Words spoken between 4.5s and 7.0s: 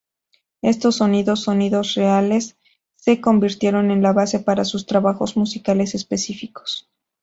sus trabajos musicales específicos.